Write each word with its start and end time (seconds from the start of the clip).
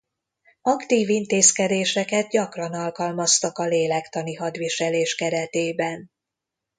Aktív 0.61 1.09
intézkedéseket 1.09 2.29
gyakran 2.29 2.73
alkalmaztak 2.73 3.57
a 3.57 3.63
lélektani 3.65 4.33
hadviselés 4.33 5.15
keretében. 5.15 6.11